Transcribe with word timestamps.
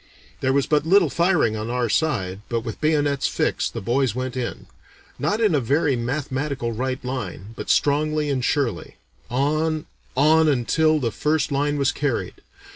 There 0.39 0.51
was 0.51 0.65
but 0.65 0.83
little 0.83 1.11
firing 1.11 1.55
on 1.55 1.69
our 1.69 1.87
side, 1.87 2.41
but 2.49 2.61
with 2.61 2.81
bayonets 2.81 3.27
fixed 3.27 3.75
the 3.75 3.81
boys 3.81 4.15
went 4.15 4.35
in, 4.35 4.65
not 5.19 5.39
in 5.39 5.53
a 5.53 5.59
very 5.59 5.95
mathematical 5.95 6.71
right 6.71 7.05
line, 7.05 7.53
but 7.55 7.69
strongly 7.69 8.27
and 8.31 8.43
surely, 8.43 8.95
on, 9.29 9.85
on, 10.17 10.47
until 10.47 10.99
the 10.99 11.11
first 11.11 11.51
line 11.51 11.77
was 11.77 11.91
carried. 11.91 12.33